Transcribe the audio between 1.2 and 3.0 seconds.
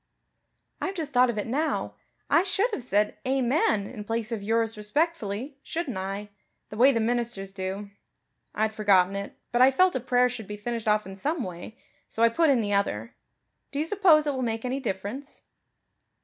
of it now. I should have